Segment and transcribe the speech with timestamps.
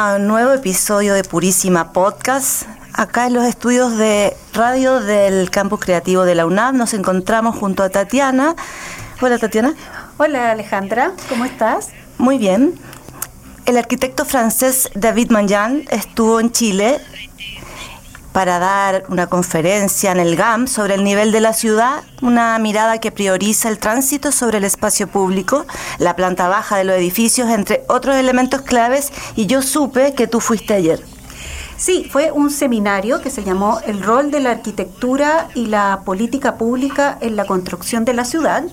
[0.00, 2.62] a un nuevo episodio de Purísima Podcast.
[2.94, 7.82] Acá en los estudios de radio del Campus Creativo de la UNAM nos encontramos junto
[7.82, 8.56] a Tatiana.
[9.20, 9.74] Hola Tatiana.
[10.16, 11.90] Hola Alejandra, ¿cómo estás?
[12.16, 12.80] Muy bien.
[13.66, 16.98] El arquitecto francés David Manjan estuvo en Chile
[18.32, 22.98] para dar una conferencia en el GAM sobre el nivel de la ciudad, una mirada
[22.98, 25.66] que prioriza el tránsito sobre el espacio público,
[25.98, 30.40] la planta baja de los edificios, entre otros elementos claves, y yo supe que tú
[30.40, 31.02] fuiste ayer.
[31.80, 36.56] Sí, fue un seminario que se llamó El rol de la arquitectura y la política
[36.56, 38.64] pública en la construcción de la ciudad,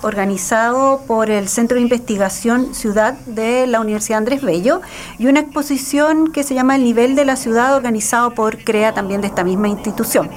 [0.00, 4.80] organizado por el Centro de Investigación Ciudad de la Universidad Andrés Bello,
[5.18, 9.20] y una exposición que se llama El nivel de la ciudad, organizado por CREA también
[9.20, 10.30] de esta misma institución.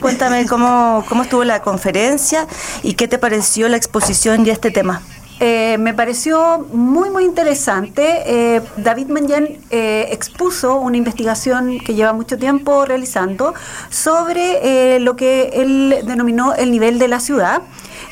[0.00, 2.48] Cuéntame cómo, cómo estuvo la conferencia
[2.82, 5.00] y qué te pareció la exposición y este tema.
[5.40, 8.22] Eh, me pareció muy, muy interesante.
[8.26, 13.54] Eh, David Manjan eh, expuso una investigación que lleva mucho tiempo realizando
[13.88, 17.62] sobre lo que él denominó el nivel de la ciudad.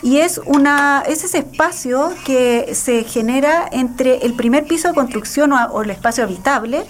[0.02, 5.52] Y es, una, es ese espacio que se genera entre el primer piso de construcción
[5.52, 6.84] o el espacio habitable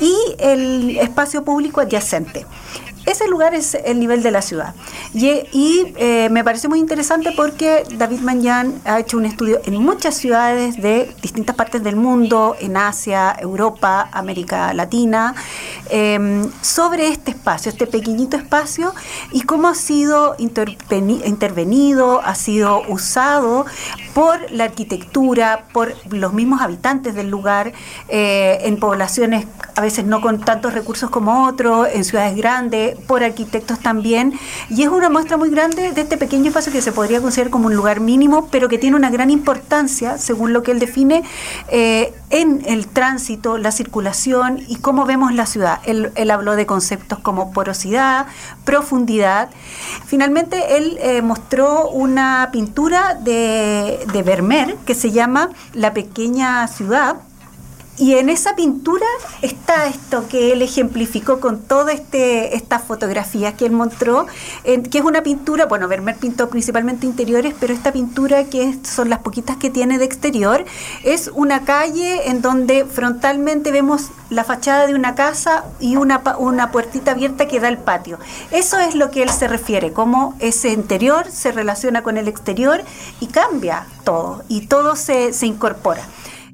[0.00, 2.46] y el espacio público adyacente.
[3.06, 4.74] Ese lugar es el nivel de la ciudad.
[5.14, 10.16] Y, eh, me parece muy interesante porque David Manjan ha hecho un estudio en muchas
[10.16, 15.34] ciudades de distintas partes del mundo, en Asia, Europa, América Latina,
[15.88, 18.92] em, sobre este espacio, este pequeñito espacio,
[19.30, 23.66] y cómo ha sido intervenido, ha sido usado
[24.14, 27.72] por la arquitectura, por los mismos habitantes del lugar,
[28.08, 33.22] eh, en poblaciones a veces no con tantos recursos como otros, en ciudades grandes, por
[33.22, 34.38] arquitectos también,
[34.70, 37.66] y es una muestra muy grande de este pequeño espacio que se podría considerar como
[37.66, 41.22] un lugar mínimo, pero que tiene una gran importancia, según lo que él define,
[41.68, 45.80] eh, en el tránsito, la circulación y cómo vemos la ciudad.
[45.84, 48.26] Él, habló de conceptos como porosidad,
[48.64, 49.50] profundidad.
[50.06, 57.16] Finalmente, él eh, mostró una pintura de, de Vermeer que se llama La pequeña ciudad
[57.98, 59.06] y en esa pintura
[59.42, 64.26] está esto que él ejemplificó con todas este, estas fotografías que él mostró,
[64.64, 69.20] que es una pintura, bueno, Vermeer pintó principalmente interiores, pero esta pintura, que son las
[69.20, 70.64] poquitas que tiene de exterior,
[71.04, 76.70] es una calle en donde frontalmente vemos la fachada de una casa y una, una
[76.72, 78.18] puertita abierta que da al patio.
[78.50, 82.82] Eso es lo que él se refiere, cómo ese interior se relaciona con el exterior
[83.20, 86.02] y cambia todo, y todo se, se incorpora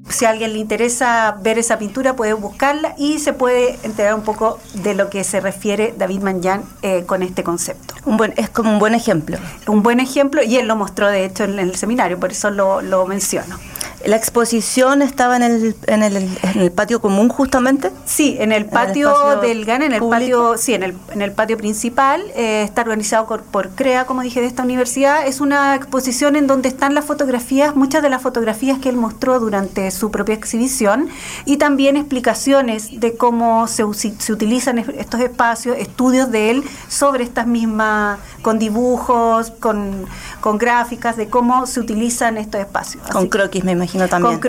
[0.08, 4.22] si a alguien le interesa ver esa pintura, puede buscarla y se puede enterar un
[4.22, 7.94] poco de lo que se refiere David Manjan eh, con este concepto.
[8.04, 9.38] Un buen, es como un buen ejemplo.
[9.66, 12.82] Un buen ejemplo y él lo mostró de hecho en el seminario, por eso lo,
[12.82, 13.58] lo menciono.
[14.04, 17.90] ¿La exposición estaba en el, en el, en el patio común justamente?
[18.04, 21.56] Sí, en el patio del GAN, en el patio, sí, en el, en el patio
[21.56, 25.26] principal, eh, está organizado por, CREA, como dije, de esta universidad.
[25.26, 29.38] Es una exposición en donde están las fotografías, muchas de las fotografías que él mostró
[29.38, 31.08] durante su propia exhibición,
[31.44, 37.46] y también explicaciones de cómo se, se utilizan estos espacios, estudios de él sobre estas
[37.46, 40.06] mismas, con dibujos, con,
[40.40, 43.02] con gráficas, de cómo se utilizan estos espacios.
[43.10, 44.34] Con croquis, me imagino también.
[44.34, 44.40] Con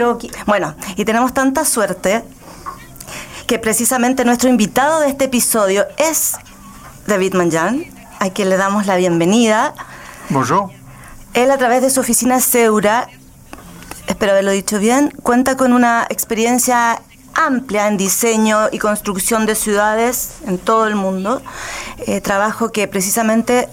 [0.45, 2.23] Bueno, y tenemos tanta suerte
[3.47, 6.33] que precisamente nuestro invitado de este episodio es
[7.07, 7.85] David Manjan,
[8.19, 9.73] a quien le damos la bienvenida.
[10.29, 10.69] Bonjour.
[11.33, 13.07] Él a través de su oficina Seura,
[14.07, 17.01] espero haberlo dicho bien, cuenta con una experiencia
[17.33, 21.41] amplia en diseño y construcción de ciudades en todo el mundo,
[22.05, 23.67] eh, trabajo que precisamente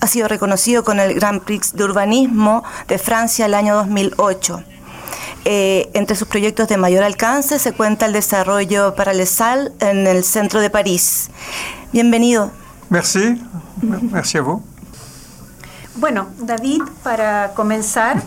[0.00, 4.62] ha sido reconocido con el Grand Prix de Urbanismo de Francia el año 2008.
[5.44, 10.24] Eh, entre sus proyectos de mayor alcance se cuenta el desarrollo para Sal en el
[10.24, 11.30] centro de París.
[11.92, 12.50] Bienvenido.
[12.90, 13.40] Merci,
[13.82, 14.62] merci a vous.
[15.96, 18.22] Bueno, David, para comenzar,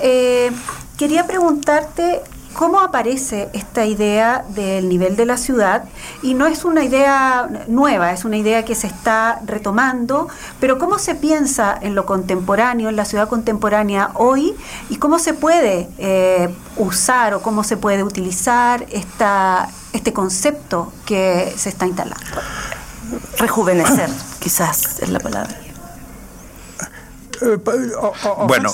[0.00, 0.50] eh,
[0.98, 2.20] quería preguntarte
[2.56, 5.84] cómo aparece esta idea del nivel de la ciudad
[6.22, 10.98] y no es una idea nueva, es una idea que se está retomando, pero cómo
[10.98, 14.54] se piensa en lo contemporáneo, en la ciudad contemporánea hoy
[14.88, 16.48] y cómo se puede eh,
[16.78, 22.24] usar o cómo se puede utilizar esta, este concepto que se está instalando.
[23.38, 24.10] Rejuvenecer,
[24.40, 25.54] quizás es la palabra.
[27.42, 27.58] Euh,
[28.46, 28.70] Bueno,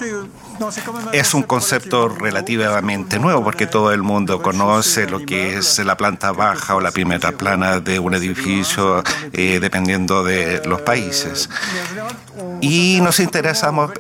[1.13, 6.33] es un concepto relativamente nuevo porque todo el mundo conoce lo que es la planta
[6.33, 11.49] baja o la primera plana de un edificio eh, dependiendo de los países.
[12.61, 13.91] Y nos interesamos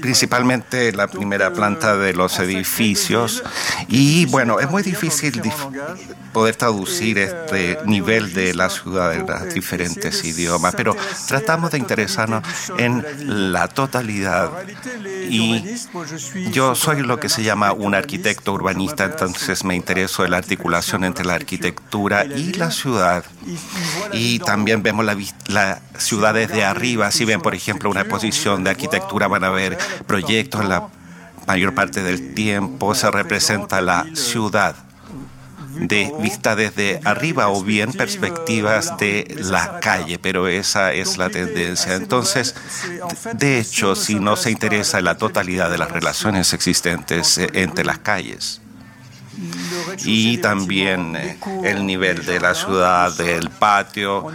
[0.00, 3.42] principalmente en la primera planta de los edificios.
[3.88, 5.42] Y bueno, es muy difícil
[6.32, 10.96] poder traducir este nivel de la ciudad en los diferentes idiomas, pero
[11.26, 12.44] tratamos de interesarnos
[12.78, 13.04] en
[13.52, 14.50] la totalidad
[15.28, 15.64] y
[16.50, 21.04] yo soy lo que se llama un arquitecto urbanista, entonces me intereso en la articulación
[21.04, 23.24] entre la arquitectura y la ciudad.
[24.12, 27.10] Y también vemos la, la ciudad desde arriba.
[27.10, 30.88] Si ven, por ejemplo, una exposición de arquitectura, van a ver proyectos en la
[31.46, 32.94] mayor parte del tiempo.
[32.94, 34.87] Se representa la ciudad
[35.78, 41.94] de vista desde arriba o bien perspectivas de la calle, pero esa es la tendencia.
[41.94, 42.54] Entonces,
[43.34, 47.84] de hecho, si no se interesa en la totalidad de las relaciones existentes eh, entre
[47.84, 48.60] las calles,
[50.04, 54.26] y también eh, el nivel de la ciudad, del patio,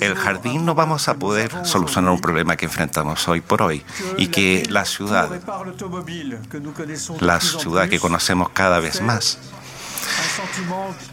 [0.00, 3.84] el jardín, no vamos a poder solucionar un problema que enfrentamos hoy por hoy
[4.16, 5.28] y que la ciudad,
[7.20, 9.38] la ciudad que conocemos cada vez más,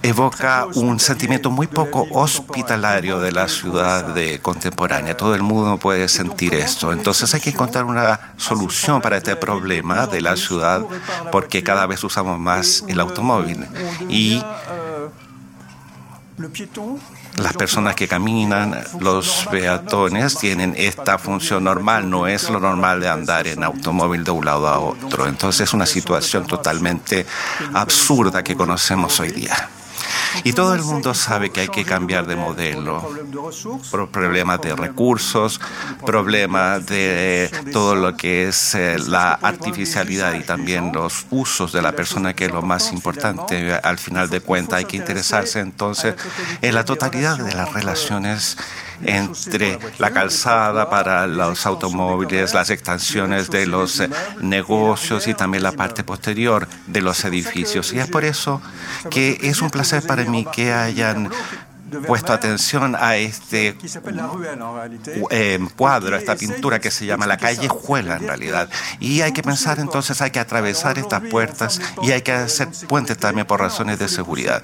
[0.02, 5.16] evoca un sentimiento muy poco hospitalario de la ciudad contemporánea.
[5.16, 6.92] Todo el mundo puede sentir esto.
[6.92, 10.86] Entonces hay que encontrar una solución para este problema de la ciudad
[11.32, 13.66] porque cada vez usamos más el automóvil.
[14.10, 14.44] Y
[17.38, 23.10] las personas que caminan, los peatones, tienen esta función normal, no es lo normal de
[23.10, 25.28] andar en automóvil de un lado a otro.
[25.28, 27.26] Entonces es una situación totalmente
[27.74, 29.70] absurda que conocemos hoy día.
[30.44, 33.08] Y todo el mundo sabe que hay que cambiar de modelo.
[34.12, 35.60] Problemas de recursos,
[36.06, 41.92] problemas de todo lo que es eh, la artificialidad y también los usos de la
[41.92, 43.74] persona, que es lo más importante.
[43.74, 46.16] Al final de cuentas, hay que interesarse entonces
[46.62, 48.58] en la totalidad de las relaciones
[49.06, 54.10] entre la calzada para los automóviles, las extensiones de los eh,
[54.42, 57.94] negocios y también la parte posterior de los edificios.
[57.94, 58.62] Y es por eso
[59.10, 61.30] que es un placer para mí que hayan
[62.02, 63.78] puesto atención a este
[65.30, 68.70] eh, cuadro, a esta pintura que se llama La callejuela en realidad.
[69.00, 73.18] Y hay que pensar entonces, hay que atravesar estas puertas y hay que hacer puentes
[73.18, 74.64] también por razones de seguridad.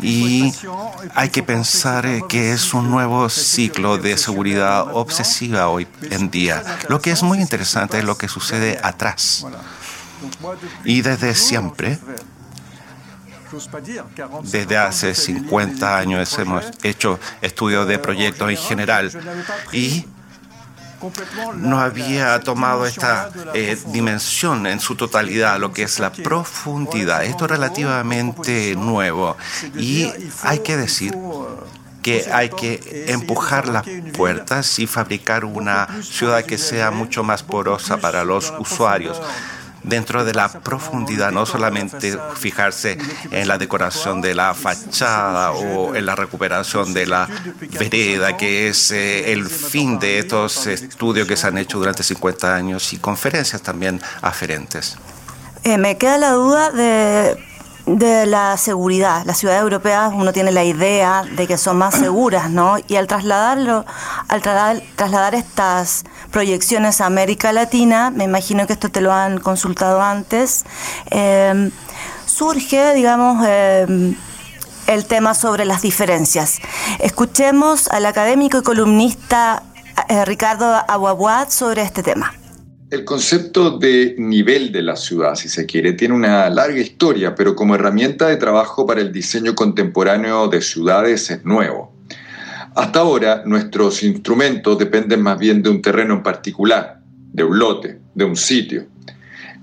[0.00, 0.52] Y
[1.14, 6.62] hay que pensar eh, que es un nuevo ciclo de seguridad obsesiva hoy en día.
[6.88, 9.46] Lo que es muy interesante es lo que sucede atrás.
[10.84, 11.98] Y desde siempre,
[14.42, 19.10] desde hace 50 años hemos hecho estudios de proyectos en general
[19.72, 20.06] y
[21.56, 27.24] no había tomado esta eh, dimensión en su totalidad, lo que es la profundidad.
[27.24, 29.36] Esto es relativamente nuevo
[29.76, 30.10] y
[30.42, 31.16] hay que decir
[32.02, 37.98] que hay que empujar las puertas y fabricar una ciudad que sea mucho más porosa
[37.98, 39.20] para los usuarios
[39.82, 42.98] dentro de la profundidad, no solamente fijarse
[43.30, 47.28] en la decoración de la fachada o en la recuperación de la
[47.78, 52.54] vereda, que es eh, el fin de estos estudios que se han hecho durante 50
[52.54, 54.96] años y conferencias también aferentes.
[55.62, 57.50] Eh, me queda la duda de
[57.96, 59.24] de la seguridad.
[59.24, 62.76] Las ciudades europeas uno tiene la idea de que son más seguras, ¿no?
[62.86, 63.84] Y al trasladarlo,
[64.28, 70.00] al trasladar, estas proyecciones a América Latina, me imagino que esto te lo han consultado
[70.00, 70.64] antes,
[71.10, 71.70] eh,
[72.26, 74.14] surge, digamos, eh,
[74.86, 76.58] el tema sobre las diferencias.
[76.98, 79.62] Escuchemos al académico y columnista
[80.08, 82.34] eh, Ricardo Aguabuat sobre este tema.
[82.90, 87.54] El concepto de nivel de la ciudad, si se quiere, tiene una larga historia, pero
[87.54, 91.89] como herramienta de trabajo para el diseño contemporáneo de ciudades es nuevo.
[92.74, 97.00] Hasta ahora, nuestros instrumentos dependen más bien de un terreno en particular,
[97.32, 98.86] de un lote, de un sitio.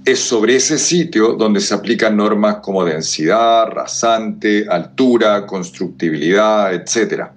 [0.03, 7.27] Es sobre ese sitio donde se aplican normas como densidad, rasante, altura, constructibilidad, etc.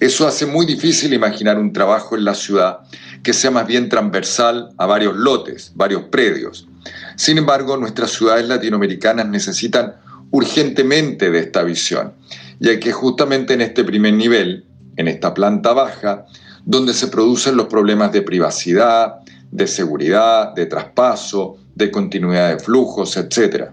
[0.00, 2.80] Eso hace muy difícil imaginar un trabajo en la ciudad
[3.22, 6.68] que sea más bien transversal a varios lotes, varios predios.
[7.16, 9.94] Sin embargo, nuestras ciudades latinoamericanas necesitan
[10.30, 12.12] urgentemente de esta visión,
[12.60, 14.65] ya que justamente en este primer nivel,
[14.96, 16.26] en esta planta baja,
[16.64, 23.16] donde se producen los problemas de privacidad, de seguridad, de traspaso, de continuidad de flujos,
[23.16, 23.70] etc.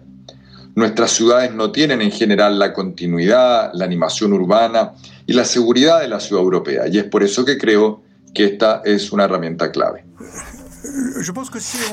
[0.75, 4.93] Nuestras ciudades no tienen en general la continuidad, la animación urbana
[5.25, 8.01] y la seguridad de la ciudad europea, y es por eso que creo
[8.33, 10.05] que esta es una herramienta clave.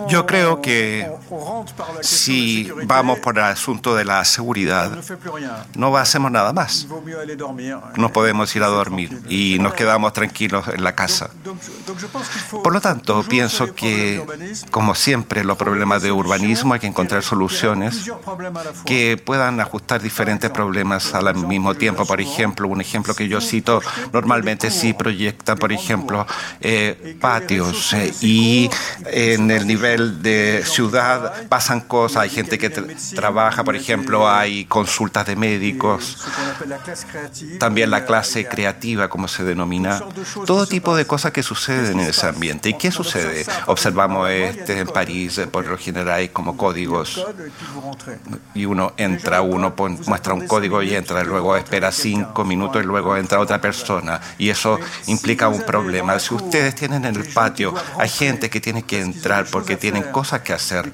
[0.09, 1.09] Yo creo que
[2.01, 4.99] si vamos por el asunto de la seguridad,
[5.75, 6.87] no hacemos nada más.
[7.97, 11.31] No podemos ir a dormir y nos quedamos tranquilos en la casa.
[12.51, 14.25] Por lo tanto, pienso que,
[14.71, 18.11] como siempre, los problemas de urbanismo hay que encontrar soluciones
[18.85, 22.05] que puedan ajustar diferentes problemas al mismo tiempo.
[22.05, 23.81] Por ejemplo, un ejemplo que yo cito,
[24.13, 26.27] normalmente si proyectan, por ejemplo,
[26.61, 28.71] eh, patios eh, y
[29.07, 32.71] en el nivel de ciudad pasan cosas, hay gente que
[33.15, 36.19] trabaja, por ejemplo, hay consultas de médicos,
[37.59, 40.03] también la clase creativa, como se denomina,
[40.47, 42.69] todo tipo de cosas que suceden en ese ambiente.
[42.69, 43.45] ¿Y qué sucede?
[43.67, 47.25] Observamos este en París, por lo general hay como códigos
[48.55, 49.75] y uno entra, uno
[50.07, 54.51] muestra un código y entra, luego espera cinco minutos y luego entra otra persona y
[54.51, 56.19] eso implica un problema.
[56.19, 60.41] Si ustedes tienen en el patio, hay gente que tiene que entrar porque tienen cosas
[60.43, 60.93] que hacer,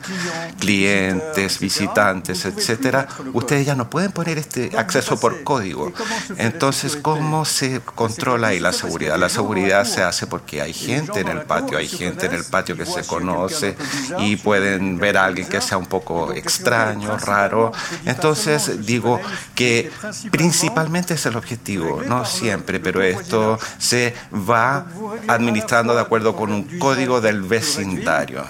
[0.58, 5.92] clientes, visitantes, etcétera, ustedes ya no pueden poner este acceso por código.
[6.36, 9.18] Entonces, ¿cómo se controla ahí la seguridad?
[9.18, 12.76] La seguridad se hace porque hay gente en el patio, hay gente en el patio
[12.76, 13.76] que se conoce
[14.18, 17.72] y pueden ver a alguien que sea un poco extraño, raro.
[18.04, 19.20] Entonces, digo
[19.54, 19.90] que
[20.30, 24.86] principalmente es el objetivo, no siempre, pero esto se va
[25.28, 28.44] administrando de acuerdo con un código del vecindario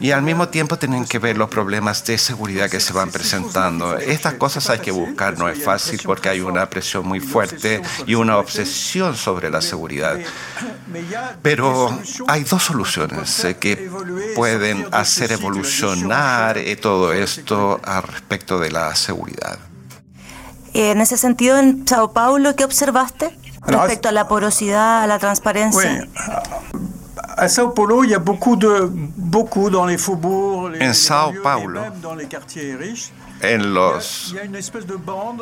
[0.00, 3.96] y al mismo tiempo tienen que ver los problemas de seguridad que se van presentando.
[3.96, 8.14] Estas cosas hay que buscar, no es fácil porque hay una presión muy fuerte y
[8.14, 10.18] una obsesión sobre la seguridad.
[11.42, 11.96] Pero
[12.26, 13.90] hay dos soluciones eh, que
[14.34, 19.58] pueden hacer evolucionar eh, todo esto al respecto de la seguridad.
[20.74, 26.06] En ese sentido, en Sao Paulo, ¿qué observaste respecto a la porosidad, a la transparencia?
[30.80, 31.82] En Sao Paulo,
[33.40, 34.34] en los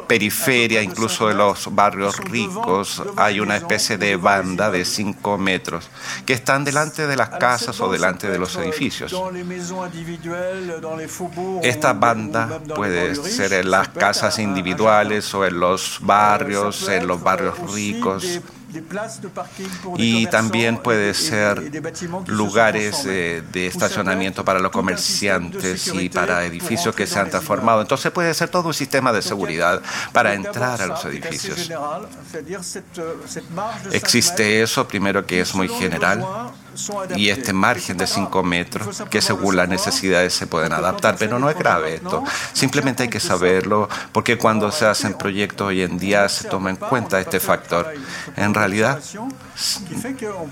[0.07, 5.89] periferias, incluso en los barrios ricos, hay una especie de banda de 5 metros
[6.27, 9.15] que están delante de las casas o delante de los edificios.
[11.63, 17.59] Esta banda puede ser en las casas individuales o en los barrios, en los barrios
[17.73, 18.43] ricos
[19.97, 21.71] y también puede ser
[22.27, 27.81] lugares de, estacionamiento para los comerciantes y para edificios que se han transformado.
[27.81, 31.71] Entonces puede ser todo un sistema de seguridad para entrar a los edificios.
[33.93, 36.25] Existe eso, primero que es muy general,
[37.17, 41.51] y este margen de 5 metros que según las necesidades se pueden adaptar, pero no
[41.51, 42.25] es grave esto.
[42.53, 46.77] Simplemente hay que saberlo porque cuando se hacen proyectos hoy en día se toma en
[46.77, 47.93] cuenta este factor.
[48.37, 49.01] En realidad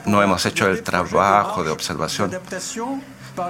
[0.07, 2.31] no hemos hecho el trabajo de observación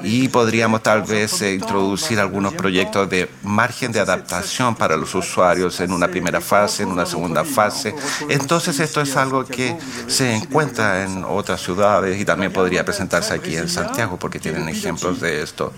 [0.03, 5.81] y podríamos tal vez eh, introducir algunos proyectos de margen de adaptación para los usuarios
[5.81, 7.95] en una primera fase, en una segunda fase.
[8.29, 9.76] Entonces esto es algo que
[10.07, 15.21] se encuentra en otras ciudades y también podría presentarse aquí en Santiago porque tienen ejemplos
[15.21, 15.73] de esto.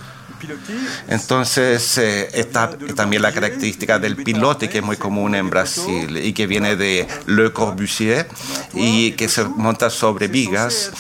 [1.09, 6.33] Entonces eh, está también la característica del pilote que es muy común en Brasil y
[6.33, 8.29] que viene de Le Corbusier
[8.75, 10.93] y que se monta sobre vigas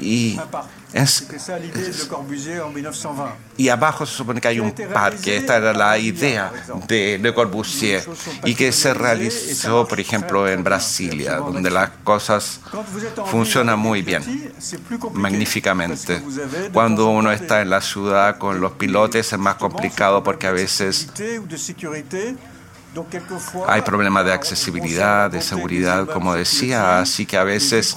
[0.00, 0.38] y
[3.56, 6.52] y abajo se supone que hay un parque, esta era la idea
[6.86, 8.06] de Le Corbusier
[8.44, 12.60] y que se realizó, por ejemplo, en Brasilia, donde las cosas
[13.26, 14.52] funcionan muy bien,
[15.12, 16.22] magníficamente.
[16.72, 21.08] Cuando uno está en la ciudad con los pilotes es más complicado porque a veces
[23.66, 27.96] hay problemas de accesibilidad, de seguridad, como decía, así que a veces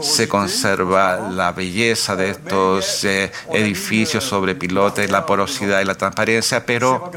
[0.00, 6.64] se conserva la belleza de estos eh, edificios sobre pilotes, la porosidad y la transparencia,
[6.64, 7.10] pero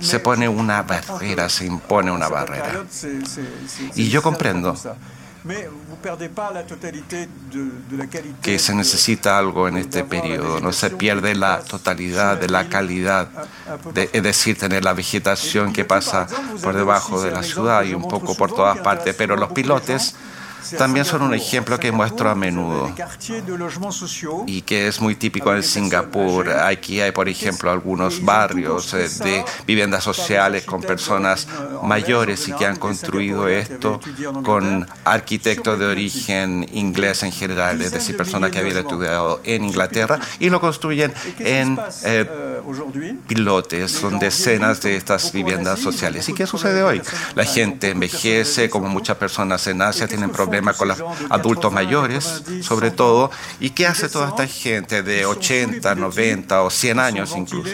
[0.00, 2.84] se pone una barrera, se impone una barrera.
[3.94, 4.76] Y yo comprendo
[8.42, 13.28] que se necesita algo en este periodo, no se pierde la totalidad de la calidad,
[13.94, 16.26] es decir, tener la vegetación que pasa
[16.62, 20.14] por debajo de la ciudad y un poco por todas partes, pero los pilotes
[20.76, 22.92] también son un ejemplo que muestro a menudo
[24.46, 26.50] y que es muy típico en Singapur.
[26.50, 31.46] Aquí hay, por ejemplo, algunos barrios eh, de viviendas sociales con personas
[31.82, 34.00] mayores y que han construido esto
[34.44, 40.20] con arquitectos de origen inglés en general, es decir, personas que habían estudiado en Inglaterra
[40.38, 42.26] y lo construyen en eh,
[43.26, 46.28] pilotes, son decenas de estas viviendas sociales.
[46.28, 47.00] ¿Y qué sucede hoy?
[47.34, 52.90] La gente envejece, como muchas personas en Asia tienen problemas con los adultos mayores, sobre
[52.90, 53.30] todo.
[53.58, 57.70] ¿Y qué hace toda esta gente de 80, 90 o 100 años incluso?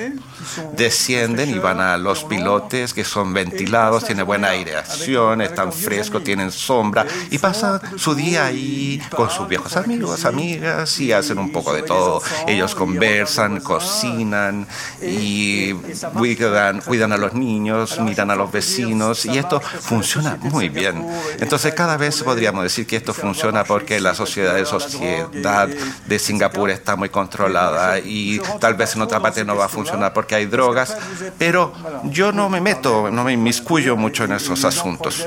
[0.77, 6.51] Descienden y van a los pilotes que son ventilados, tienen buena aireación, están frescos, tienen
[6.51, 11.75] sombra y pasan su día ahí con sus viejos amigos, amigas y hacen un poco
[11.75, 12.23] de todo.
[12.47, 14.67] Ellos conversan, cocinan
[15.03, 15.73] y
[16.15, 21.07] cuidan, cuidan a los niños, miran a los vecinos y esto funciona muy bien.
[21.41, 25.69] Entonces cada vez podríamos decir que esto funciona porque la sociedad de sociedad
[26.07, 30.13] de Singapur está muy controlada y tal vez en otra parte no va a funcionar
[30.13, 30.97] porque hay drogas,
[31.39, 31.73] pero
[32.05, 35.27] yo no me meto, no me inmiscuyo mucho en esos asuntos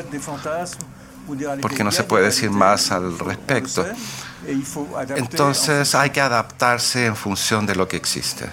[1.61, 3.85] porque no se puede decir más al respecto.
[5.15, 8.49] Entonces hay que adaptarse en función de lo que existe.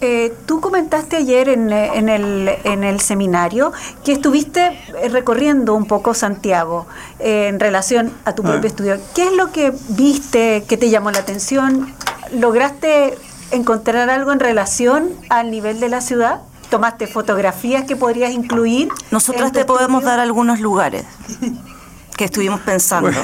[0.00, 3.72] Eh, tú comentaste ayer en, en, el, en, el, seminario
[4.04, 6.86] que estuviste eh, recorriendo un poco Santiago
[7.18, 8.66] eh, en relación a tu propio ah.
[8.66, 8.96] estudio.
[9.16, 11.92] ¿Qué es lo que viste que te llamó la atención?
[12.32, 13.18] ¿Lograste
[13.50, 16.42] encontrar algo en relación al nivel de la ciudad?
[16.70, 18.90] ¿Tomaste fotografías que podrías incluir?
[19.10, 21.06] Nosotras te podemos dar algunos lugares.
[22.18, 23.10] que estuvimos pensando.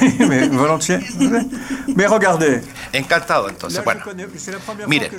[2.93, 3.83] Encantado, entonces.
[3.83, 4.01] Bueno,
[4.87, 5.11] mire,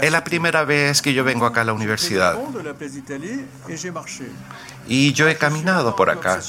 [0.00, 2.38] es la primera vez que yo vengo acá a la universidad.
[4.88, 6.40] Y yo he caminado por acá.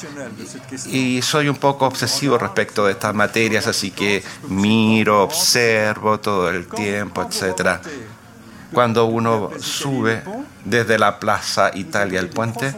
[0.88, 6.66] Y soy un poco obsesivo respecto de estas materias, así que miro, observo todo el
[6.68, 7.82] tiempo, etcétera
[8.74, 10.24] cuando uno sube
[10.66, 12.74] desde la Plaza Italia al puente,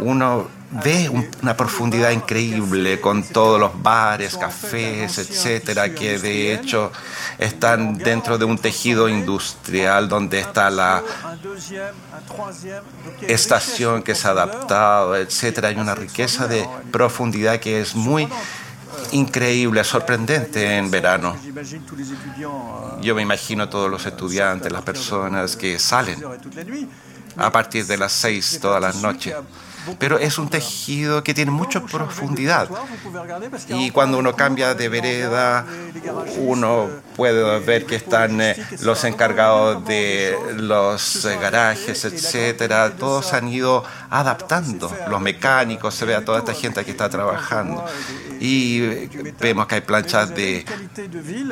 [0.00, 1.08] uno ve
[1.42, 6.90] una profundidad increíble con todos los bares, cafés, etcétera, que de hecho
[7.38, 11.02] están dentro de un tejido industrial donde está la
[13.22, 15.68] estación que se ha adaptado, etcétera.
[15.68, 18.28] Hay una riqueza de profundidad que es muy
[19.14, 21.36] increíble, sorprendente en verano.
[23.00, 26.22] Yo me imagino todos los estudiantes, las personas que salen
[27.36, 29.34] a partir de las seis todas las noches
[29.98, 32.68] pero es un tejido que tiene mucha profundidad.
[33.68, 35.66] Y cuando uno cambia de vereda,
[36.38, 42.90] uno puede ver que están eh, los encargados de los eh, garajes, etcétera.
[42.96, 44.92] Todos han ido adaptando.
[45.08, 47.84] Los mecánicos, se ve a toda esta gente que está trabajando.
[48.40, 49.08] Y
[49.40, 50.64] vemos que hay planchas de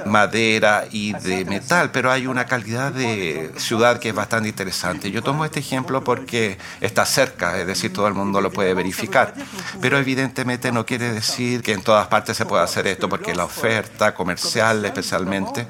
[0.05, 5.11] madera y de metal, pero hay una calidad de ciudad que es bastante interesante.
[5.11, 8.75] Yo tomo este ejemplo porque está cerca, es decir, todo el mundo mundo lo puede
[8.75, 9.35] verificar.
[9.81, 13.45] Pero evidentemente no quiere decir que en todas partes se pueda hacer esto, porque la
[13.45, 15.67] oferta comercial especialmente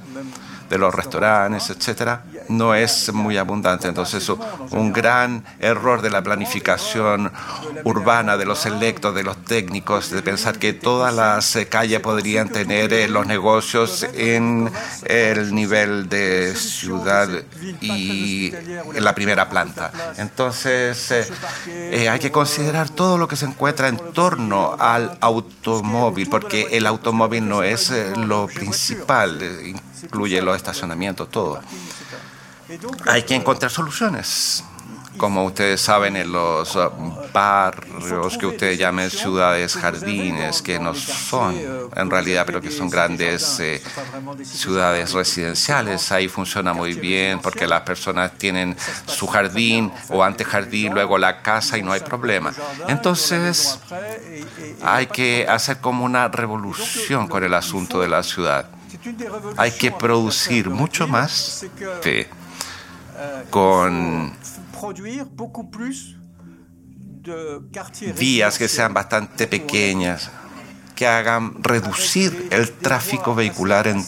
[0.72, 3.88] de los restaurantes, etcétera, no es muy abundante.
[3.88, 4.26] Entonces,
[4.70, 7.30] un gran error de la planificación
[7.84, 12.48] urbana de los electos, de los técnicos, de pensar que todas las eh, calles podrían
[12.48, 14.72] tener eh, los negocios en
[15.04, 17.28] el nivel de ciudad
[17.82, 18.54] y
[18.94, 19.92] en la primera planta.
[20.16, 21.28] Entonces,
[21.66, 26.86] eh, hay que considerar todo lo que se encuentra en torno al automóvil, porque el
[26.86, 29.38] automóvil no es lo principal
[30.02, 31.60] incluye los estacionamientos, todo.
[33.06, 34.64] Hay que encontrar soluciones.
[35.18, 36.90] Como ustedes saben, en los uh,
[37.34, 41.54] barrios que ustedes llaman ciudades jardines, que no son
[41.94, 43.82] en realidad, pero que son grandes eh,
[44.42, 51.18] ciudades residenciales, ahí funciona muy bien porque las personas tienen su jardín o antejardín, luego
[51.18, 52.54] la casa y no hay problema.
[52.88, 53.78] Entonces,
[54.82, 58.66] hay que hacer como una revolución con el asunto de la ciudad
[59.56, 61.66] hay que producir mucho más
[63.50, 64.32] con
[68.18, 70.30] vías que sean bastante pequeñas,
[70.94, 74.04] que hagan reducir el tráfico vehicular en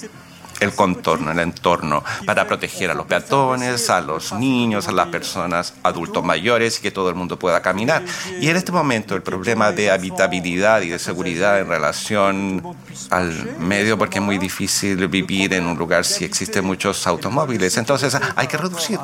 [0.60, 5.74] el contorno, el entorno, para proteger a los peatones, a los niños, a las personas
[5.82, 8.02] adultos mayores y que todo el mundo pueda caminar.
[8.40, 12.76] Y en este momento el problema de habitabilidad y de seguridad en relación
[13.10, 17.76] al medio, porque es muy difícil vivir en un lugar si existen muchos automóviles.
[17.76, 18.98] Entonces hay que reducir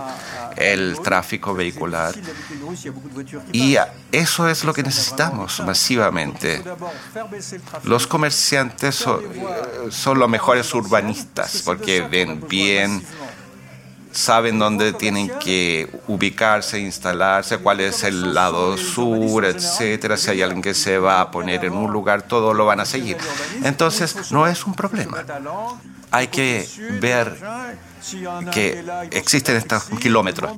[0.57, 2.15] el tráfico vehicular.
[3.53, 3.77] Y
[4.13, 6.63] eso es lo que necesitamos masivamente.
[7.85, 9.23] Los comerciantes son,
[9.91, 13.03] son los mejores urbanistas porque ven bien
[14.13, 20.17] saben dónde tienen que ubicarse, instalarse, cuál es el lado sur, etcétera.
[20.17, 22.85] Si hay alguien que se va a poner en un lugar, todo lo van a
[22.85, 23.17] seguir.
[23.63, 25.25] Entonces, no es un problema.
[26.11, 26.69] Hay que
[27.01, 27.39] ver
[28.53, 30.53] que existen estos kilómetros.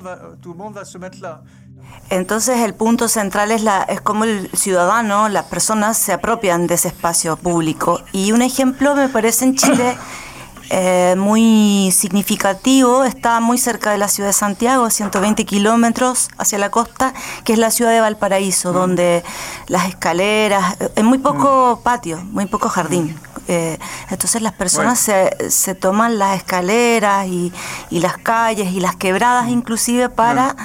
[2.09, 6.75] Entonces el punto central es, la, es cómo el ciudadano, las personas se apropian de
[6.75, 8.01] ese espacio público.
[8.13, 9.97] Y un ejemplo me parece en Chile
[10.75, 16.71] eh, muy significativo, está muy cerca de la ciudad de Santiago, 120 kilómetros hacia la
[16.71, 17.13] costa,
[17.45, 19.23] que es la ciudad de Valparaíso, donde
[19.67, 23.15] las escaleras, en muy poco patio, muy poco jardín.
[23.49, 27.53] Eh, entonces las personas se, se, toman las escaleras y,
[27.91, 30.57] y, las calles y las quebradas inclusive para,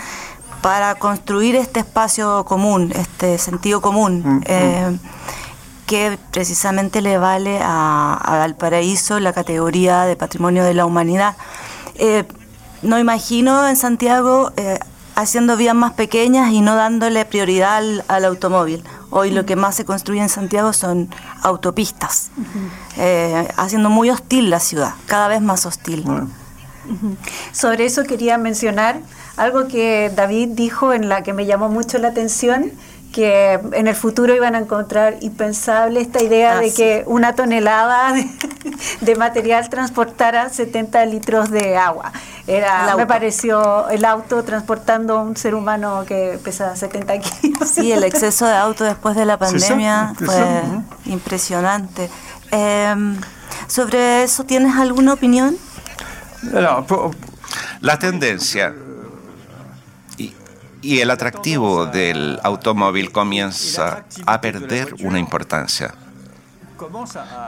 [0.62, 4.24] para construir este espacio común, este sentido común.
[4.24, 5.00] Mm, mm.
[5.88, 11.36] Eh, que precisamente le vale a, Valparaíso la categoría de Patrimonio de la Humanidad.
[11.96, 12.26] Eh,
[12.82, 14.52] no imagino en Santiago
[15.18, 18.84] haciendo vías más pequeñas y no dándole prioridad al automóvil.
[19.10, 21.10] Hoy lo que más se construye en Santiago son
[21.42, 22.30] autopistas,
[22.98, 26.06] eh, haciendo muy hostil la ciudad, cada vez más hostil.
[27.52, 29.00] Sobre eso quería mencionar
[29.38, 32.72] algo que David dijo en la que me llamó mucho la atención,
[33.12, 38.14] que en el futuro iban a encontrar impensable esta idea de que una tonelada
[39.02, 42.12] de, material transportara 70 litros de agua.
[42.46, 47.70] Era, me pareció el auto transportando un ser humano que pesa 70 kilos.
[47.70, 50.62] Sí, el exceso de auto después de la pandemia fue
[51.06, 52.10] impresionante.
[52.52, 53.20] Em,
[53.68, 55.58] ¿Sobre eso tienes alguna opinión?
[57.82, 58.74] La tendencia
[60.88, 65.94] y el atractivo del automóvil comienza a perder una importancia.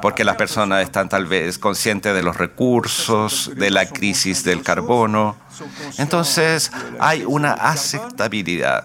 [0.02, 5.38] Porque las personas están tal vez conscientes de los recursos, de la crisis del carbono.
[5.98, 8.84] Entonces hay una aceptabilidad,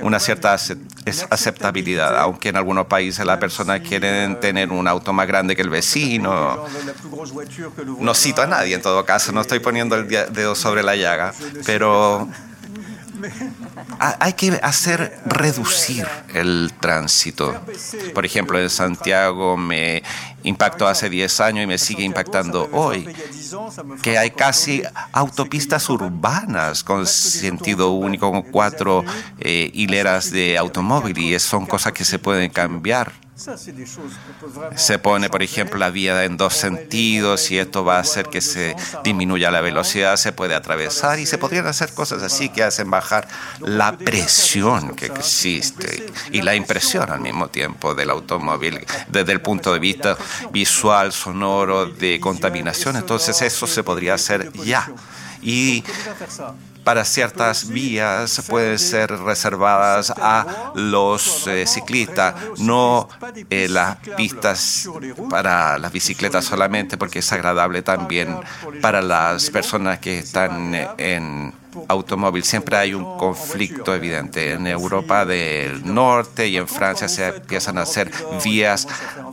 [0.00, 5.54] una cierta aceptabilidad, aunque en algunos países las personas quieren tener un auto más grande
[5.54, 6.64] que el vecino.
[7.98, 11.34] No cito a nadie en todo caso, no estoy poniendo el dedo sobre la llaga,
[11.66, 12.28] pero
[13.98, 17.60] hay que hacer reducir el tránsito.
[18.14, 20.02] Por ejemplo, en Santiago me
[20.42, 23.08] impactó hace 10 años y me sigue impactando hoy,
[24.02, 29.04] que hay casi autopistas urbanas con sentido único, con cuatro
[29.38, 33.12] eh, hileras de automóvil y son cosas que se pueden cambiar.
[34.76, 38.40] Se pone, por ejemplo, la vía en dos sentidos y esto va a hacer que
[38.40, 42.90] se disminuya la velocidad, se puede atravesar y se podrían hacer cosas así que hacen
[42.90, 43.28] bajar
[43.60, 49.72] la presión que existe y la impresión al mismo tiempo del automóvil desde el punto
[49.72, 50.18] de vista
[50.52, 52.96] visual, sonoro, de contaminación.
[52.96, 54.90] Entonces eso se podría hacer ya.
[55.42, 55.82] Y
[56.84, 63.08] para ciertas vías pueden ser reservadas a los eh, ciclistas, no
[63.50, 64.88] eh, las pistas
[65.28, 68.36] para las bicicletas solamente, porque es agradable también
[68.80, 71.52] para las personas que están en
[71.88, 72.44] automóvil.
[72.44, 74.52] Siempre hay un conflicto evidente.
[74.52, 78.10] En Europa del Norte y en Francia se empiezan a hacer
[78.44, 78.86] vías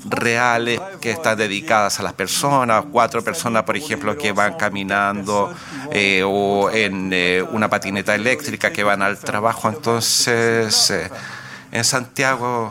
[0.06, 5.54] reales que están dedicadas a las personas, cuatro personas, por ejemplo, que van caminando
[5.91, 9.69] eh, o en eh, una patineta eléctrica que van al trabajo.
[9.69, 10.91] Entonces...
[10.91, 11.10] Eh,
[11.69, 12.69] en Santiago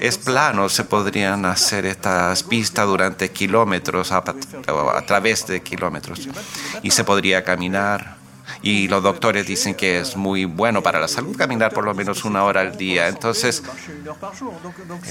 [0.00, 6.28] es plano, se podrían hacer estas pistas durante kilómetros, a, a través de kilómetros,
[6.82, 8.17] y se podría caminar
[8.62, 12.24] y los doctores dicen que es muy bueno para la salud caminar por lo menos
[12.24, 13.08] una hora al día.
[13.08, 13.62] Entonces,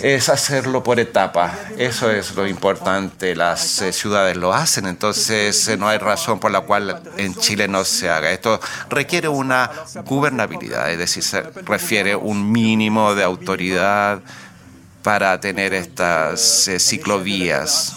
[0.02, 1.54] es hacerlo por etapa.
[1.78, 3.36] Eso es lo importante.
[3.36, 7.68] Las eh, ciudades lo hacen, entonces eh, no hay razón por la cual en Chile
[7.68, 8.32] no se haga.
[8.32, 9.72] Esto requiere una
[10.06, 14.22] gubernabilidad, es decir, se refiere un mínimo de autoridad
[15.04, 17.96] para tener estas eh, ciclovías,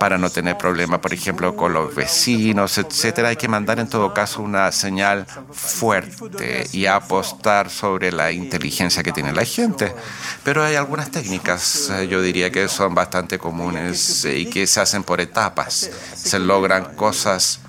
[0.00, 3.28] para no tener problemas, por ejemplo, con los vecinos, etcétera.
[3.28, 9.12] Hay que mandar en todo caso una señal fuerte y apostar sobre la inteligencia que
[9.12, 9.94] tiene la gente.
[10.42, 14.80] Pero hay algunas técnicas, eh, yo diría que son bastante comunes eh, y que se
[14.80, 15.90] hacen por etapas.
[16.14, 17.60] Se logran cosas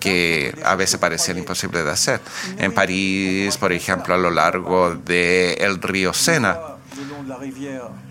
[0.00, 2.20] que a veces parecían imposibles de hacer.
[2.58, 6.58] En París, por ejemplo, a lo largo del río Sena,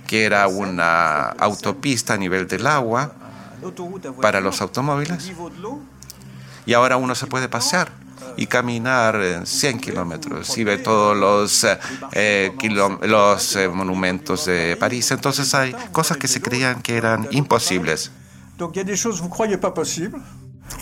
[0.07, 3.13] que era una autopista a nivel del agua
[4.21, 5.31] para los automóviles.
[6.65, 7.91] Y ahora uno se puede pasear
[8.35, 11.65] y caminar 100 kilómetros y ver todos los,
[12.13, 12.51] eh,
[13.01, 15.09] los eh, monumentos de París.
[15.11, 18.11] Entonces hay cosas que se creían que eran imposibles.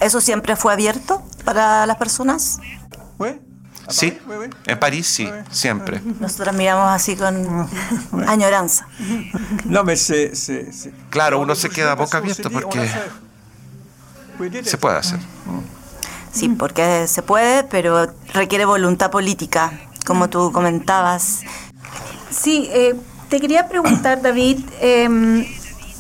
[0.02, 2.60] ¿Eso siempre fue abierto para las personas?
[3.90, 4.18] Sí,
[4.66, 6.02] en París sí, siempre.
[6.20, 7.68] Nosotros miramos así con
[8.28, 8.88] añoranza.
[11.10, 12.90] Claro, uno se queda boca abierta porque
[14.64, 15.20] se puede hacer.
[16.32, 19.72] Sí, porque se puede, pero requiere voluntad política,
[20.06, 21.42] como tú comentabas.
[22.30, 22.96] Sí, eh,
[23.30, 25.48] te quería preguntar, David, eh,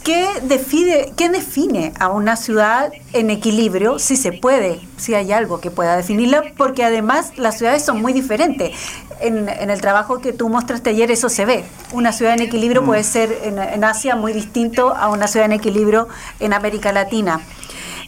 [0.05, 3.97] ¿Qué define, ¿Qué define a una ciudad en equilibrio?
[3.97, 8.13] Si se puede, si hay algo que pueda definirla, porque además las ciudades son muy
[8.13, 8.77] diferentes.
[9.19, 11.65] En, el trabajo que tú mostraste ayer eso se ve.
[11.91, 13.03] Una ciudad en equilibrio puede mm.
[13.03, 16.07] ser en, Asia muy distinto a una ciudad en equilibrio
[16.39, 17.41] en América Latina.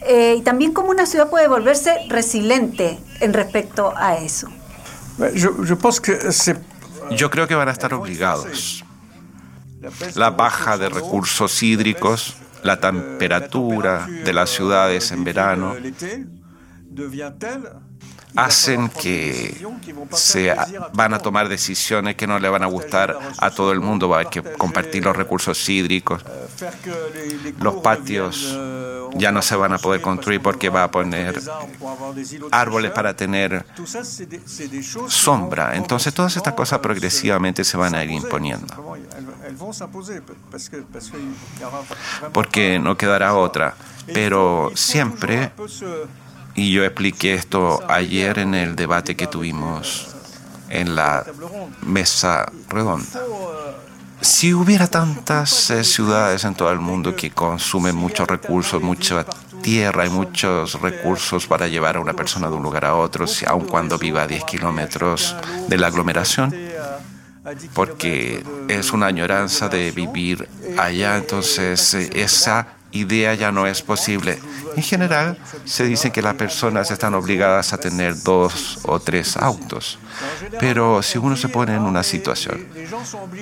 [0.05, 4.49] Eh, y también cómo una ciudad puede volverse resiliente en respecto a eso.
[7.09, 8.83] Yo creo que van a estar obligados
[10.15, 15.75] la baja de recursos hídricos, la temperatura de las ciudades en verano,
[18.37, 19.65] hacen que
[20.11, 20.55] se
[20.93, 24.07] van a tomar decisiones que no le van a gustar a todo el mundo.
[24.07, 26.23] Va a haber que compartir los recursos hídricos.
[27.59, 28.57] Los patios
[29.15, 31.41] ya no se van a poder construir porque va a poner
[32.51, 33.65] árboles para tener
[35.07, 35.75] sombra.
[35.75, 38.99] Entonces todas estas cosas progresivamente se van a ir imponiendo.
[42.31, 43.75] Porque no quedará otra.
[44.13, 45.51] Pero siempre
[46.57, 50.07] y yo expliqué esto ayer en el debate que tuvimos
[50.69, 51.23] en la
[51.83, 53.05] mesa redonda.
[54.19, 59.23] Si hubiera tantas eh, ciudades en todo el mundo que consumen muchos recursos, mucha
[59.61, 63.65] tierra y muchos recursos para llevar a una persona de un lugar a otro, aun
[63.65, 65.35] cuando viva a 10 kilómetros
[65.67, 66.55] de la aglomeración,
[67.75, 74.39] porque es una añoranza de vivir allá, entonces eh, esa idea ya no es posible.
[74.75, 79.99] En general, se dice que las personas están obligadas a tener dos o tres autos.
[80.59, 82.65] Pero si uno se pone en una situación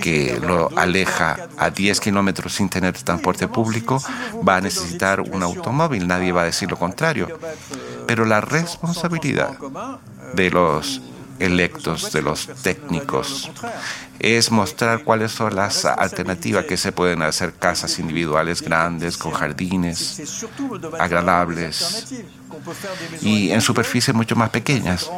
[0.01, 4.01] que lo aleja a 10 kilómetros sin tener transporte público,
[4.47, 6.07] va a necesitar un automóvil.
[6.07, 7.27] Nadie va a decir lo contrario.
[8.07, 9.57] Pero la responsabilidad
[10.33, 11.01] de los
[11.39, 13.51] electos, de los técnicos,
[14.19, 20.45] es mostrar cuáles son las alternativas que se pueden hacer, casas individuales grandes, con jardines
[20.99, 22.13] agradables
[23.21, 25.09] y en superficies mucho más pequeñas,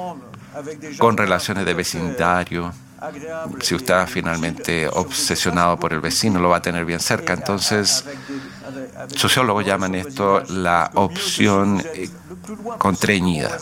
[0.98, 2.74] con relaciones de vecindario.
[3.62, 7.34] Si usted está finalmente obsesionado por el vecino, lo va a tener bien cerca.
[7.34, 8.04] Entonces,
[9.16, 12.10] sociólogos llaman esto la opción eh,
[12.78, 13.58] contrañida.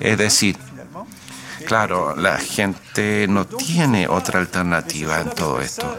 [0.00, 0.56] Es decir,
[1.66, 5.98] Claro, la gente no tiene otra alternativa en todo esto.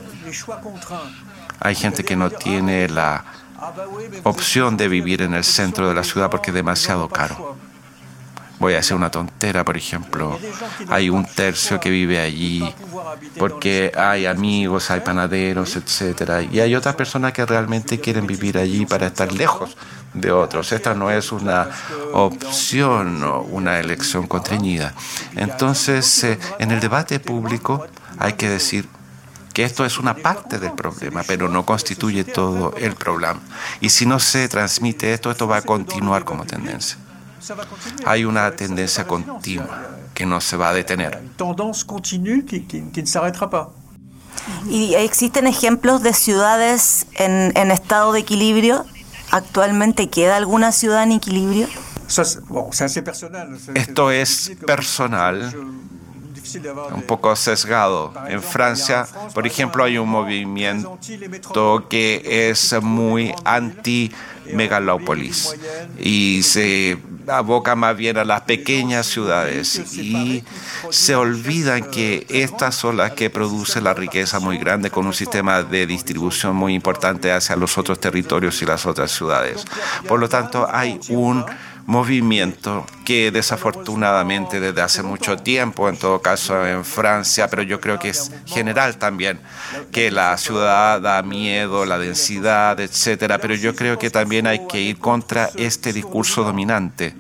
[1.60, 3.24] Hay gente que no tiene la
[4.24, 7.58] opción de vivir en el centro de la ciudad porque es demasiado caro.
[8.60, 10.40] Voy a hacer una tontera, por ejemplo.
[10.90, 12.64] Hay un tercio que vive allí
[13.38, 18.86] porque hay amigos, hay panaderos, etcétera, y hay otras personas que realmente quieren vivir allí
[18.86, 19.76] para estar lejos
[20.14, 20.72] de otros.
[20.72, 21.70] Esta no es una
[22.14, 24.94] opción o una elección contrañida.
[25.36, 27.86] Entonces, eh, en el debate público
[28.18, 28.88] hay que decir
[29.54, 33.40] que esto es una parte del problema, pero no constituye todo el problema.
[33.80, 36.98] Y si no se transmite esto, esto va a continuar como tendencia.
[38.06, 41.22] Hay una tendencia continua que no se va a detener.
[44.70, 48.86] ¿Y existen ejemplos de ciudades en, en estado de equilibrio
[49.32, 51.68] ¿Actualmente queda alguna ciudad en equilibrio?
[53.76, 55.54] Esto es personal,
[56.94, 58.14] un poco sesgado.
[58.28, 60.98] En Francia, por ejemplo, hay un movimiento
[61.90, 65.56] que es muy anti-megalópolis
[66.00, 70.44] y se aboca más bien a las pequeñas ciudades y
[70.90, 75.64] se olvidan que estas son las que producen la riqueza muy grande con un sistema
[75.64, 79.66] de distribución muy importante hacia los otros territorios y las otras ciudades.
[80.08, 81.46] Por lo tanto, hay un
[81.86, 88.00] movimiento que desafortunadamente desde hace mucho tiempo, en todo caso en Francia, pero yo creo
[88.00, 89.40] que es general también,
[89.92, 94.82] que la ciudad da miedo, la densidad, etcétera, pero yo creo que también hay que
[94.82, 97.14] ir contra este discurso dominante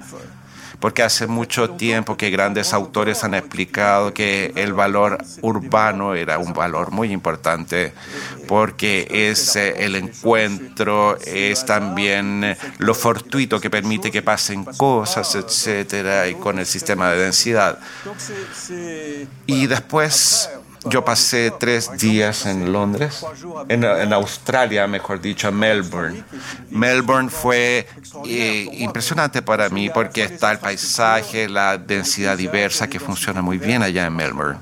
[0.86, 6.54] porque hace mucho tiempo que grandes autores han explicado que el valor urbano era un
[6.54, 7.92] valor muy importante,
[8.48, 16.36] porque es el encuentro, es también lo fortuito que permite que pasen cosas, etcétera, y
[16.36, 17.80] con el sistema de densidad.
[19.48, 20.52] Y después
[20.86, 23.26] yo pasé tres días en Londres,
[23.68, 26.24] en, Australia, mejor dicho, en Melbourne.
[26.70, 27.88] Melbourne fue
[28.26, 33.84] eh, impresionante para mí porque está el paisaje, la densidad diversa que funciona muy bien
[33.84, 34.60] allá en Melbourne.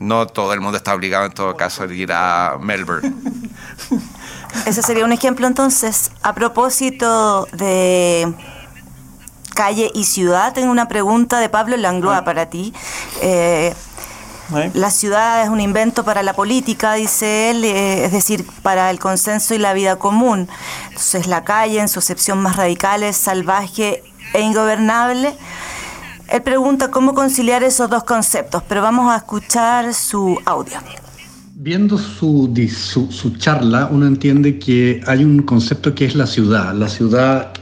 [0.00, 3.12] No todo el mundo está obligado en todo caso a ir a Melbourne.
[4.66, 6.10] Ese sería un ejemplo entonces.
[6.22, 8.32] A propósito de
[9.54, 12.24] calle y ciudad, tengo una pregunta de Pablo Langlois ah.
[12.24, 12.72] para ti.
[13.20, 13.74] Eh,
[14.74, 18.98] la ciudad es un invento para la política, dice él, eh, es decir, para el
[18.98, 20.48] consenso y la vida común.
[20.88, 24.02] Entonces la calle, en su acepción más radical, es salvaje
[24.34, 25.34] e ingobernable.
[26.28, 30.78] Él pregunta cómo conciliar esos dos conceptos, pero vamos a escuchar su audio.
[31.54, 36.74] Viendo su, su, su charla, uno entiende que hay un concepto que es la ciudad.
[36.74, 37.52] La ciudad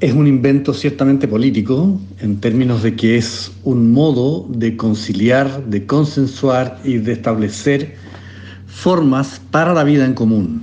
[0.00, 5.86] es un invento ciertamente político, en términos de que es un modo de conciliar, de
[5.86, 7.94] consensuar y de establecer
[8.66, 10.62] formas para la vida en común.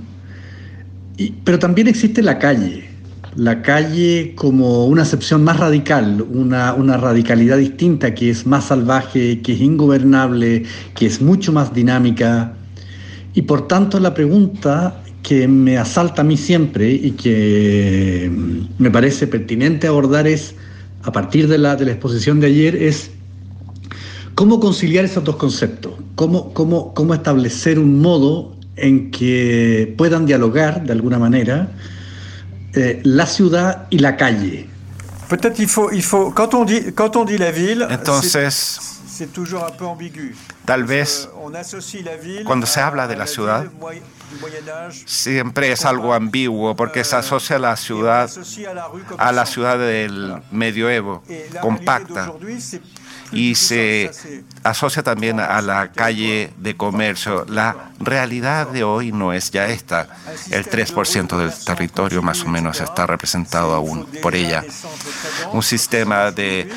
[1.44, 2.88] pero también existe la calle,
[3.36, 9.40] la calle como una acepción más radical, una, una radicalidad distinta que es más salvaje,
[9.42, 12.54] que es ingobernable, que es mucho más dinámica.
[13.34, 18.90] Y por tanto la pregunta que me asalta a mí siempre y que mm, me
[18.90, 20.54] parece pertinente abordar es,
[21.02, 23.10] a partir de la, de la exposición de ayer, es
[24.34, 30.84] cómo conciliar esos dos conceptos, cómo, cómo, cómo establecer un modo en que puedan dialogar
[30.84, 31.70] de alguna manera
[32.74, 34.68] eh, la ciudad y la calle.
[37.90, 38.93] Entonces,
[40.64, 41.28] tal vez
[42.44, 43.66] cuando se habla de la ciudad,
[45.06, 48.30] siempre es algo ambiguo porque se asocia a la ciudad
[49.18, 51.22] a la ciudad del medioevo,
[51.60, 52.32] compacta.
[53.32, 54.10] y se
[54.62, 57.44] asocia también a la calle de comercio.
[57.48, 60.08] La realidad de hoy no es ya esta.
[60.50, 64.64] El 3% del territorio más o menos está representado aún por ella.
[65.52, 66.70] Un sistema de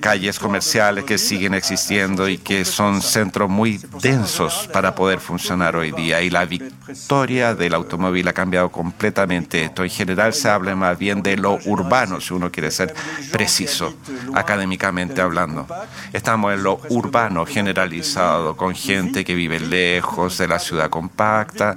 [0.00, 5.92] calles comerciales que siguen existiendo y que son centros muy densos para poder funcionar hoy
[5.92, 6.22] día.
[6.22, 9.84] Y la victoria del automóvil ha cambiado completamente esto.
[9.84, 12.94] En general se habla más bien de lo urbano, si uno quiere ser
[13.30, 13.94] preciso,
[14.34, 15.66] académicamente hablando.
[16.12, 21.76] Estamos en lo urbano generalizado, con gente que vive lejos de la ciudad compacta,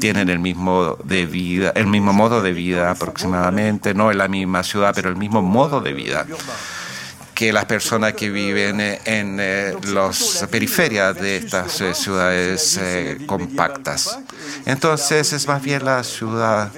[0.00, 4.62] tienen el mismo de vida, el mismo modo de vida aproximadamente, no en la misma
[4.62, 6.26] ciudad, pero el mismo modo de vida
[7.36, 14.18] que las personas que viven en eh, las periferias de estas eh, ciudades eh, compactas.
[14.64, 16.72] Entonces es más bien la ciudad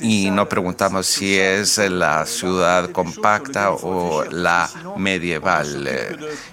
[0.00, 5.88] y nos preguntamos si es la ciudad compacta o la medieval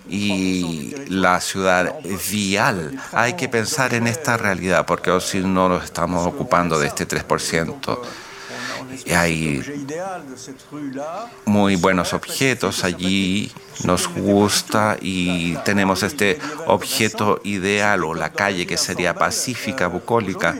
[0.10, 1.96] y la ciudad
[2.32, 3.00] vial.
[3.12, 8.00] Hay que pensar en esta realidad porque si no nos estamos ocupando de este 3%
[9.16, 9.64] hay
[11.46, 13.52] muy buenos objetos allí,
[13.84, 20.56] nos gusta y tenemos este objeto ideal o la calle que sería pacífica, bucólica.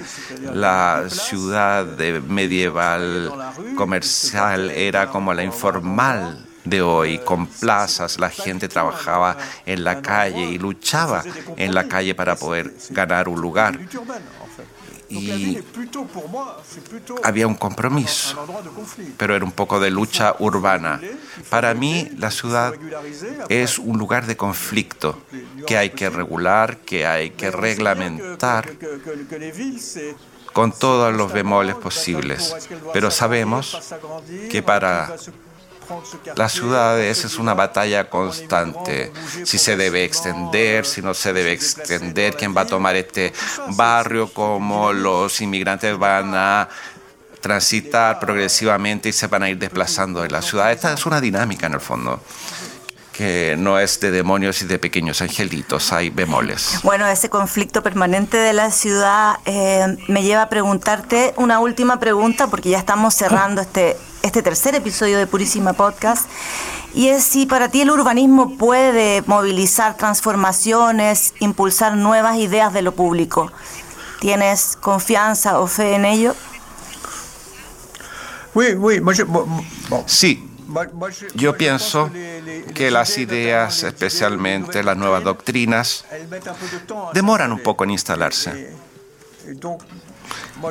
[0.54, 1.86] La ciudad
[2.28, 3.34] medieval
[3.76, 10.44] comercial era como la informal de hoy, con plazas, la gente trabajaba en la calle
[10.44, 11.24] y luchaba
[11.56, 13.80] en la calle para poder ganar un lugar
[15.10, 15.60] y
[17.24, 18.36] había un compromiso,
[19.18, 21.00] pero era un poco de lucha urbana.
[21.50, 22.74] Para mí la ciudad
[23.50, 25.22] es un lugar de conflicto
[25.66, 28.70] que hay que regular, que hay que reglamentar
[30.54, 32.70] con todos los bemoles posibles.
[32.94, 33.78] Pero sabemos
[34.50, 35.16] que para
[36.36, 39.12] las ciudades es una batalla constante.
[39.44, 43.34] Si se debe extender, si no se debe extender, quién va a tomar este
[43.76, 46.70] barrio, cómo los inmigrantes van a
[47.42, 50.72] transitar progresivamente y se van a ir desplazando en la ciudad.
[50.72, 52.22] Esta es una dinámica en el fondo
[53.18, 56.80] que no es de demonios y de pequeños angelitos, hay bemoles.
[56.84, 62.46] Bueno, ese conflicto permanente de la ciudad eh, me lleva a preguntarte una última pregunta,
[62.46, 63.98] porque ya estamos cerrando este,
[64.28, 66.30] este tercer episodio de Purísima Podcast,
[66.94, 72.94] y es si para ti el urbanismo puede movilizar transformaciones, impulsar nuevas ideas de lo
[72.94, 73.52] público.
[74.20, 76.36] ¿Tienes confianza o fe en ello?
[80.06, 80.50] Sí,
[81.36, 82.10] yo pienso
[82.76, 86.04] que las ideas, especialmente las nuevas doctrinas,
[87.14, 88.76] demoran un poco en instalarse.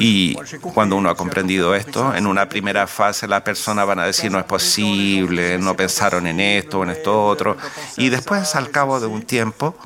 [0.01, 0.37] Y
[0.75, 4.39] cuando uno ha comprendido esto, en una primera fase la persona van a decir no
[4.39, 7.57] es posible, no pensaron en esto, en esto otro.
[7.97, 9.77] Y después, al cabo de un tiempo,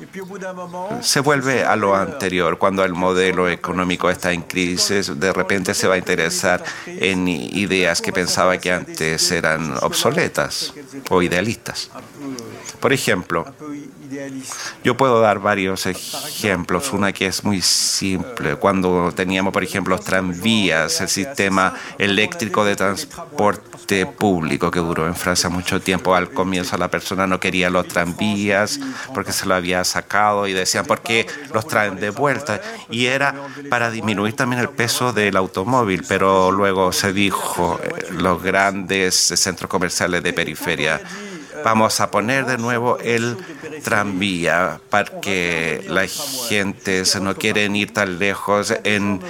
[1.01, 2.57] se vuelve a lo anterior.
[2.57, 8.01] Cuando el modelo económico está en crisis, de repente se va a interesar en ideas
[8.01, 10.73] que pensaba que antes eran obsoletas
[11.09, 11.89] o idealistas.
[12.79, 13.45] Por ejemplo,
[14.83, 16.91] yo puedo dar varios ejemplos.
[16.93, 18.55] Una que es muy simple.
[18.55, 25.15] Cuando teníamos, por ejemplo, los tranvías, el sistema eléctrico de transporte público que duró en
[25.15, 26.15] Francia mucho tiempo.
[26.15, 28.79] Al comienzo la persona no quería los tranvías
[29.13, 32.61] porque se lo había sacado y decían, ¿por qué los traen de vuelta?
[32.89, 33.35] Y era
[33.69, 39.69] para disminuir también el peso del automóvil, pero luego se dijo, eh, los grandes centros
[39.69, 41.01] comerciales de periferia
[41.63, 43.37] Vamos a poner de nuevo el
[43.83, 49.21] tranvía para que la gente no quiere ir tan lejos en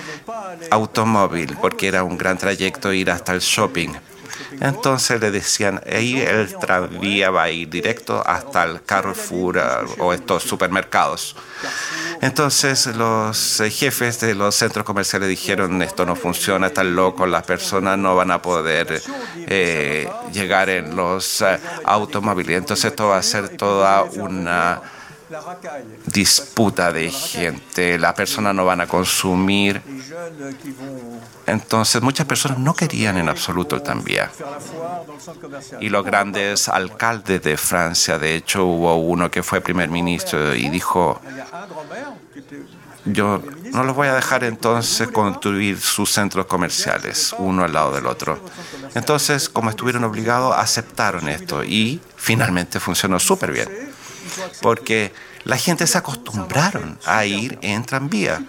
[0.70, 3.90] automóvil, porque era un gran trayecto ir hasta el shopping.
[4.60, 9.62] Entonces le decían, ahí el tranvía va a ir directo hasta el Carrefour eh,
[10.00, 11.36] o estos supermercados.
[12.22, 17.44] Entonces los eh, jefes de los centros comerciales dijeron, esto no funciona, está loco, las
[17.44, 19.02] personas no van a poder
[19.36, 21.44] eh, llegar en los
[21.84, 22.58] automóviles.
[22.58, 24.82] Entonces esto va a ser toda una
[26.06, 29.82] disputa de gente, las personas no van a consumir.
[31.46, 34.32] Entonces muchas personas no querían en absoluto el tranvía.
[35.80, 40.70] Y los grandes alcaldes de Francia, de hecho hubo uno que fue primer ministro y
[40.70, 41.22] dijo,
[43.06, 48.06] yo no los voy a dejar entonces construir sus centros comerciales, uno al lado del
[48.06, 48.40] otro.
[48.94, 53.91] Entonces, como estuvieron obligados, aceptaron esto y finalmente funcionó súper bien
[54.62, 55.12] porque
[55.44, 58.44] la gente se acostumbraron a ir en tranvía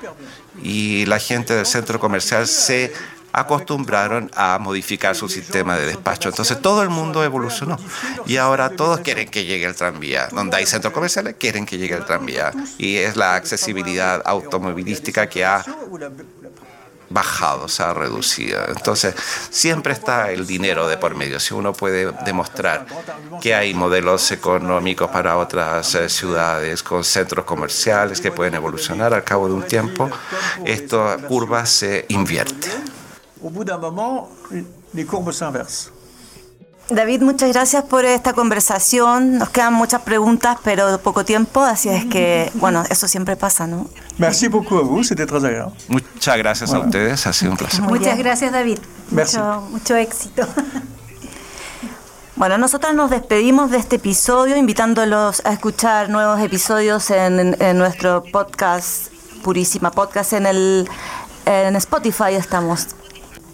[0.62, 2.92] y la gente del centro comercial se
[3.32, 6.28] acostumbraron a modificar su sistema de despacho.
[6.28, 7.78] Entonces todo el mundo evolucionó
[8.26, 10.28] y ahora todos quieren que llegue el tranvía.
[10.30, 15.44] Donde hay centros comerciales quieren que llegue el tranvía y es la accesibilidad automovilística que
[15.44, 15.64] ha
[17.12, 18.60] bajado, se ha reducido.
[18.68, 19.14] Entonces,
[19.50, 21.40] siempre está el dinero de por medio.
[21.40, 22.86] Si uno puede demostrar
[23.40, 29.24] que hay modelos económicos para otras eh, ciudades con centros comerciales que pueden evolucionar al
[29.24, 30.10] cabo de un tiempo,
[30.64, 32.68] esta curva se invierte.
[36.94, 39.38] David, muchas gracias por esta conversación.
[39.38, 43.86] Nos quedan muchas preguntas, pero poco tiempo, así es que, bueno, eso siempre pasa, ¿no?
[44.18, 45.74] Merci beaucoup a vous, c'était très agréable.
[45.88, 47.82] Muchas gracias a ustedes, ha sido un placer.
[47.82, 48.78] Muchas gracias, David.
[49.10, 50.46] Mucho, mucho éxito.
[52.34, 58.24] Bueno, nosotros nos despedimos de este episodio, invitándolos a escuchar nuevos episodios en, en nuestro
[58.32, 59.12] podcast,
[59.44, 60.88] Purísima Podcast, en el
[61.44, 62.88] en Spotify estamos.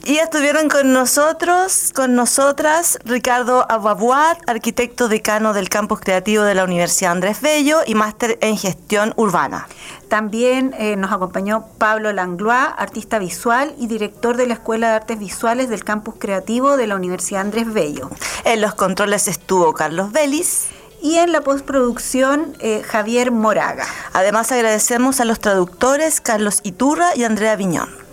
[0.08, 6.64] Y estuvieron con nosotros, con nosotras, Ricardo Ababuat, arquitecto decano del campus creativo de la
[6.64, 9.68] Universidad Andrés Bello y máster en gestión urbana.
[10.08, 15.18] También eh, nos acompañó Pablo Langlois, artista visual y director de la Escuela de Artes
[15.18, 18.08] Visuales del campus creativo de la Universidad Andrés Bello.
[18.44, 20.68] En los controles estuvo Carlos Vélez
[21.02, 23.84] y en la postproducción eh, Javier Moraga.
[24.14, 28.07] Además agradecemos a los traductores Carlos Iturra y Andrea Viñón.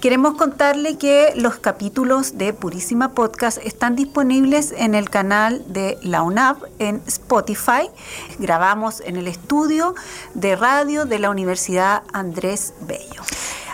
[0.00, 6.22] Queremos contarle que los capítulos de Purísima Podcast están disponibles en el canal de la
[6.22, 7.90] UNAP en Spotify.
[8.38, 9.96] Grabamos en el estudio
[10.34, 13.22] de radio de la Universidad Andrés Bello.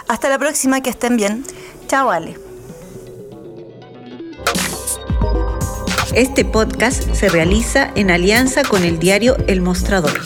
[0.08, 1.44] Hasta la próxima, que estén bien.
[1.88, 2.38] Chao, Ale.
[6.14, 10.18] Este podcast se realiza en alianza con el diario El Mostrador.